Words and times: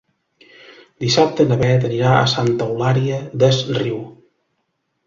Dissabte 1.05 1.45
na 1.51 1.59
Beth 1.61 1.85
anirà 1.91 2.17
a 2.17 2.25
Santa 2.35 2.69
Eulària 2.73 3.21
des 3.47 3.65
Riu. 3.81 4.03